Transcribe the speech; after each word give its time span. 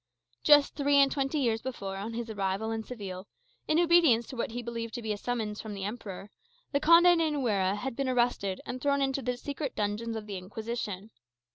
Just 0.41 0.73
three 0.73 0.95
and 0.95 1.11
twenty 1.11 1.37
years 1.37 1.61
before, 1.61 1.95
on 1.97 2.15
his 2.15 2.27
arrival 2.27 2.71
in 2.71 2.83
Seville, 2.83 3.27
in 3.67 3.77
obedience 3.77 4.25
to 4.25 4.35
what 4.35 4.49
he 4.49 4.63
believed 4.63 4.95
to 4.95 5.01
be 5.03 5.13
a 5.13 5.15
summons 5.17 5.61
from 5.61 5.75
the 5.75 5.83
Emperor, 5.83 6.31
the 6.71 6.79
Conde 6.79 7.05
de 7.19 7.29
Nuera 7.29 7.75
had 7.75 7.95
been 7.95 8.09
arrested 8.09 8.61
and 8.65 8.81
thrown 8.81 9.03
into 9.03 9.21
the 9.21 9.37
secret 9.37 9.75
dungeons 9.75 10.15
of 10.15 10.25
the 10.25 10.37
Inquisition. 10.37 11.11